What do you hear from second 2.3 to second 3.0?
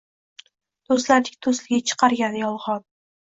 yolg‘on